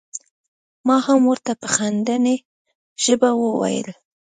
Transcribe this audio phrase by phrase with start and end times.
[0.87, 2.37] ما هم ور ته په خندنۍ
[3.03, 3.89] ژبه وویل.